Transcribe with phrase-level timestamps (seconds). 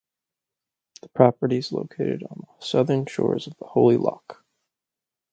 [1.03, 4.43] The property is located on the southern shores of the Holy Loch.